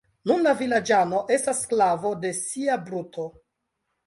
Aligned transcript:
Nun 0.29 0.39
la 0.45 0.53
vilaĝano 0.61 1.19
estas 1.35 1.59
sklavo 1.67 2.15
de 2.25 2.33
sia 2.39 2.79
bruto. 2.89 3.29